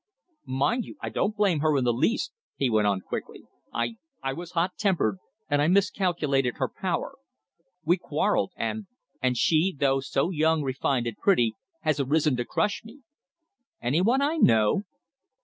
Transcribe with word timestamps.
"Mind 0.47 0.83
you, 0.85 0.95
I 0.99 1.09
don't 1.09 1.35
blame 1.37 1.59
her 1.59 1.77
in 1.77 1.83
the 1.83 1.93
least," 1.93 2.33
he 2.55 2.71
went 2.71 2.87
on 2.87 3.01
quickly, 3.01 3.43
"I 3.71 3.97
I 4.23 4.33
was 4.33 4.53
hot 4.53 4.75
tempered, 4.75 5.19
and 5.47 5.61
I 5.61 5.67
miscalculated 5.67 6.55
her 6.57 6.67
power. 6.67 7.19
We 7.85 7.97
quarrelled, 7.97 8.51
and 8.57 8.87
and 9.21 9.37
she, 9.37 9.75
though 9.79 9.99
so 9.99 10.31
young, 10.31 10.63
refined 10.63 11.05
and 11.05 11.17
pretty, 11.17 11.53
has 11.81 11.99
arisen 11.99 12.35
to 12.37 12.45
crush 12.45 12.83
me." 12.83 13.01
"Anyone 13.79 14.23
I 14.23 14.37
know?" 14.37 14.85